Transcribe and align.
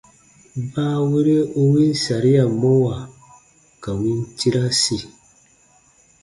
Baawere 0.71 1.35
u 1.59 1.61
win 1.71 1.91
saria 2.03 2.43
mɔwa 2.59 2.95
ka 3.81 3.91
win 3.99 4.19
tirasi. 4.37 4.97